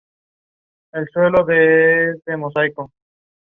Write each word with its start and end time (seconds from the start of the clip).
Samuelson 1.13 1.13
Productions. 2.53 2.91